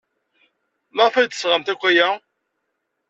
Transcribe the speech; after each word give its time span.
Maɣef 0.95 1.15
ay 1.15 1.27
d-tesɣam 1.27 1.63
akk 1.71 1.81
aya? 1.89 2.09